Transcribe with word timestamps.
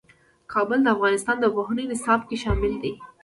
کابل 0.53 0.79
د 0.83 0.87
افغانستان 0.95 1.37
د 1.39 1.45
پوهنې 1.55 1.83
نصاب 1.91 2.21
کې 2.29 2.37
شامل 2.43 2.73
دي. 2.83 2.93